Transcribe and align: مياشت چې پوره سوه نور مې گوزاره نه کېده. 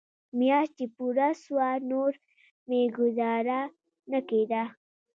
مياشت 0.37 0.71
چې 0.77 0.85
پوره 0.95 1.29
سوه 1.43 1.67
نور 1.91 2.11
مې 2.67 2.81
گوزاره 2.97 3.61
نه 4.11 4.19
کېده. 4.29 4.63